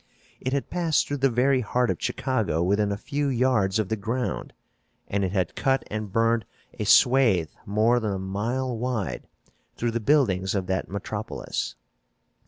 It 0.39 0.51
had 0.51 0.71
passed 0.71 1.07
through 1.07 1.17
the 1.17 1.29
very 1.29 1.61
heart 1.61 1.91
of 1.91 2.01
Chicago 2.01 2.63
within 2.63 2.91
a 2.91 2.97
few 2.97 3.27
yards 3.27 3.77
of 3.77 3.89
the 3.89 3.95
ground, 3.95 4.51
and 5.07 5.23
it 5.23 5.31
had 5.31 5.55
cut 5.55 5.83
and 5.91 6.11
burned 6.11 6.43
a 6.79 6.85
swath 6.85 7.55
more 7.67 7.99
than 7.99 8.13
a 8.13 8.17
mile 8.17 8.75
wide 8.75 9.27
through 9.75 9.91
the 9.91 9.99
buildings 9.99 10.55
of 10.55 10.65
that 10.65 10.89
metropolis. 10.89 11.75